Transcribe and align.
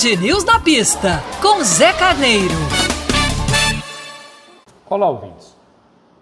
Band 0.00 0.22
News 0.22 0.44
na 0.44 0.58
pista, 0.58 1.20
com 1.42 1.62
Zé 1.62 1.92
Carneiro. 1.92 2.54
Olá, 4.88 5.10
ouvintes. 5.10 5.54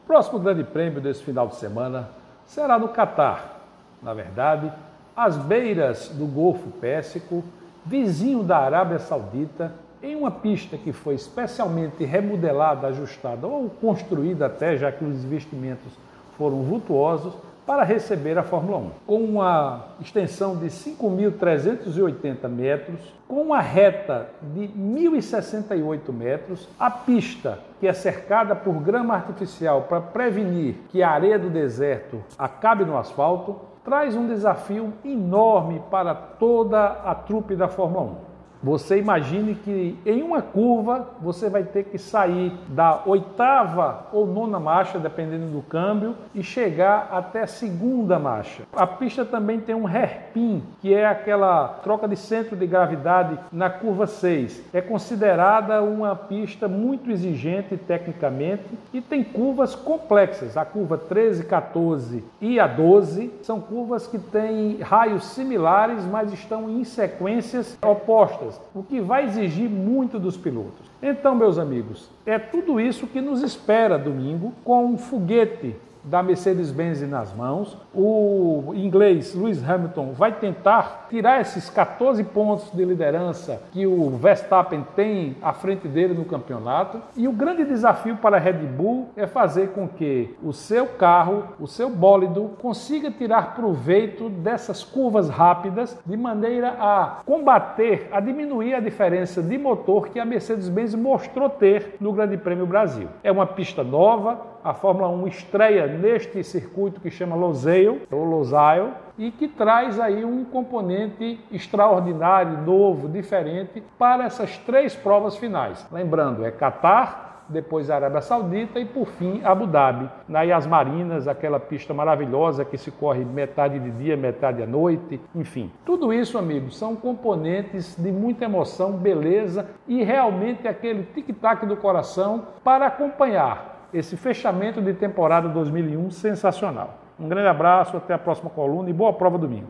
O 0.03 0.07
próximo 0.07 0.41
grande 0.41 0.65
prêmio 0.65 1.01
desse 1.01 1.23
final 1.23 1.47
de 1.47 1.55
semana 1.55 2.09
será 2.45 2.77
no 2.77 2.89
Catar. 2.89 3.61
Na 4.03 4.13
verdade, 4.13 4.73
às 5.15 5.37
beiras 5.37 6.09
do 6.09 6.27
Golfo 6.27 6.71
Pérsico, 6.81 7.45
vizinho 7.87 8.43
da 8.43 8.59
Arábia 8.59 8.99
Saudita, 8.99 9.73
em 10.03 10.17
uma 10.17 10.33
pista 10.33 10.77
que 10.77 10.93
foi 10.93 11.15
especialmente 11.15 12.05
remodelada, 12.05 12.89
ajustada 12.89 13.47
ou 13.47 13.71
construída 13.71 14.47
até, 14.47 14.77
já 14.77 14.91
que 14.91 15.05
os 15.05 15.25
investimentos 15.25 15.93
foram 16.37 16.65
vultuosos, 16.65 17.33
para 17.69 17.85
receber 17.85 18.39
a 18.39 18.43
Fórmula 18.43 18.79
1. 18.79 18.91
Com 19.07 19.23
uma 19.23 19.89
extensão 20.01 20.57
de 20.57 20.69
5.380 20.69 22.49
metros, 22.49 22.99
com 23.29 23.43
uma 23.43 23.61
reta 23.61 24.31
de 24.55 24.69
1.068 24.69 26.11
metros, 26.11 26.67
a 26.81 26.91
pista, 26.91 27.59
que 27.79 27.87
é 27.87 27.93
cercada 27.93 28.57
por 28.57 28.73
grama 28.81 29.15
artificial 29.15 29.83
para 29.83 30.01
prevenir 30.01 30.77
que 30.89 31.03
a 31.03 31.11
areia 31.11 31.39
do 31.39 31.51
deserto 31.51 32.25
acabe 32.39 32.87
no 32.87 32.97
asfalto, 32.97 33.61
traz 33.85 34.17
um 34.17 34.27
desafio 34.27 34.95
enorme 35.05 35.83
para 35.91 36.15
toda 36.15 36.87
a 36.87 37.15
trupe 37.15 37.55
da 37.55 37.69
Fórmula 37.69 38.03
1. 38.25 38.28
Você 38.63 38.99
imagine 38.99 39.55
que 39.55 39.97
em 40.05 40.21
uma 40.23 40.43
curva 40.43 41.11
você 41.21 41.49
vai 41.49 41.63
ter 41.63 41.85
que 41.85 41.97
sair 41.97 42.53
da 42.69 43.03
oitava 43.07 44.07
ou 44.13 44.27
nona 44.27 44.59
marcha, 44.59 44.99
dependendo 44.99 45.47
do 45.47 45.63
câmbio, 45.63 46.17
e 46.35 46.43
chegar 46.43 47.09
até 47.13 47.43
a 47.43 47.47
segunda 47.47 48.19
marcha. 48.19 48.65
A 48.75 48.87
pista 48.87 49.25
também 49.25 49.61
tem 49.61 49.75
um 49.75 49.87
hairpin, 49.87 50.63
que 50.81 50.93
é 50.93 51.07
aquela 51.07 51.69
troca 51.85 52.09
de 52.09 52.17
centro 52.17 52.57
de 52.57 52.67
gravidade 52.67 53.39
na 53.53 53.71
curva 53.71 54.09
6. 54.09 54.65
É 54.73 54.81
considerada 54.81 55.81
uma 55.83 56.17
pista 56.17 56.67
muito 56.67 57.11
exigente 57.13 57.77
tecnicamente 57.77 58.65
e 58.93 59.01
tem 59.01 59.23
curvas 59.23 59.77
complexas. 59.77 60.57
A 60.57 60.65
curva 60.65 60.99
13, 60.99 61.45
14 61.45 62.25
e 62.41 62.59
a 62.59 62.67
12 62.67 63.33
são 63.43 63.61
curvas 63.61 64.09
que 64.09 64.19
têm 64.19 64.79
raios 64.81 65.27
similares, 65.27 66.05
mas 66.05 66.33
estão 66.33 66.69
em 66.69 66.83
sequências 66.83 67.79
opostas 67.81 68.48
o 68.75 68.83
que 68.83 69.01
vai 69.01 69.25
exigir 69.25 69.69
muito 69.69 70.19
dos 70.19 70.37
pilotos. 70.37 70.87
Então, 71.03 71.35
meus 71.35 71.59
amigos, 71.59 72.11
é 72.25 72.39
tudo 72.39 72.81
isso 72.81 73.07
que 73.07 73.21
nos 73.21 73.43
espera 73.43 73.99
domingo 73.99 74.53
com 74.65 74.87
um 74.87 74.99
foguete 74.99 75.77
da 76.05 76.23
Mercedes-Benz 76.23 77.03
nas 77.09 77.33
mãos. 77.33 77.77
O 77.95 78.73
inglês 78.75 79.35
Lewis 79.35 79.63
Hamilton 79.69 80.13
vai 80.13 80.33
tentar 80.33 81.07
tirar 81.09 81.41
esses 81.41 81.69
14 81.71 82.23
pontos 82.25 82.71
de 82.73 82.85
liderança 82.85 83.63
que 83.73 83.87
o 83.87 84.11
Verstappen 84.11 84.87
tem 84.95 85.37
à 85.43 85.53
frente 85.53 85.89
dele 85.89 86.15
no 86.15 86.25
campeonato. 86.25 87.01
E 87.17 87.29
o 87.29 87.33
grande 87.33 87.65
desafio 87.65 88.17
para 88.17 88.37
a 88.37 88.41
Red 88.41 88.55
Bull 88.55 89.11
é 89.17 89.27
fazer 89.27 89.69
com 89.71 89.89
que 89.89 90.37
o 90.43 90.53
seu 90.53 90.87
carro, 90.87 91.45
o 91.59 91.67
seu 91.67 91.91
bólido, 91.91 92.53
consiga 92.61 93.11
tirar 93.11 93.55
proveito 93.55 94.29
dessas 94.29 94.85
curvas 94.85 95.29
rápidas 95.29 95.99
de 96.05 96.17
maneira 96.17 96.77
a 96.79 97.19
combater, 97.25 98.09
a 98.13 98.21
diminuir 98.21 98.75
a 98.75 98.81
diferença 98.81 99.43
de 99.43 99.59
motor 99.59 100.09
que 100.09 100.19
a 100.19 100.25
Mercedes-Benz 100.25 100.95
mostrou 100.95 101.49
ter 101.49 101.97
no 102.01 102.13
Grande 102.13 102.37
Prêmio 102.37 102.67
Brasil. 102.67 103.09
É 103.23 103.31
uma 103.31 103.47
pista 103.47 103.83
nova, 103.83 104.58
a 104.69 104.75
Fórmula 104.75 105.09
1 105.09 105.27
estreia 105.29 105.87
neste 105.87 106.45
circuito 106.45 107.01
que 107.01 107.11
chama 107.11 107.35
Losail, 107.35 108.03
ou 108.13 108.23
Losail, 108.23 108.91
e 109.17 109.31
que 109.31 109.49
traz 109.49 109.99
aí 109.99 110.27
um 110.27 110.45
componente 110.45 111.41
extraordinário, 111.51 112.61
novo, 112.67 113.09
diferente 113.09 113.83
para 113.99 114.25
essas 114.25 114.59
três 114.59 114.95
provas 114.95 115.39
finais. 115.39 115.87
Lembrando, 115.91 116.45
é 116.45 116.51
Qatar, 116.51 117.45
depois 117.49 117.89
a 117.89 117.95
Arábia 117.95 118.21
Saudita 118.21 118.79
e 118.79 118.85
por 118.85 119.07
fim 119.07 119.41
Abu 119.43 119.67
Dhabi, 119.67 120.07
na 120.29 120.41
Marinas, 120.69 121.27
aquela 121.27 121.59
pista 121.59 121.95
maravilhosa 121.95 122.63
que 122.63 122.77
se 122.77 122.91
corre 122.91 123.25
metade 123.25 123.79
de 123.79 123.91
dia, 123.91 124.19
metade 124.19 124.63
à 124.63 124.67
noite, 124.67 125.19
enfim. 125.35 125.73
Tudo 125.87 126.13
isso, 126.13 126.37
amigos, 126.37 126.77
são 126.77 126.95
componentes 126.95 127.97
de 127.97 128.13
muita 128.13 128.45
emoção, 128.45 128.93
beleza 128.93 129.67
e 129.87 130.05
realmente 130.05 130.69
aquele 130.69 131.05
tic-tac 131.05 131.65
do 131.65 131.75
coração 131.75 132.49
para 132.63 132.89
acompanhar 132.89 133.78
esse 133.93 134.17
fechamento 134.17 134.81
de 134.81 134.93
temporada 134.93 135.49
2001 135.49 136.11
sensacional. 136.11 136.99
Um 137.19 137.29
grande 137.29 137.49
abraço, 137.49 137.97
até 137.97 138.15
a 138.15 138.19
próxima 138.19 138.51
coluna 138.51 138.91
e 138.91 138.93
boa 138.93 139.13
prova 139.13 139.39
domingo. 139.39 139.69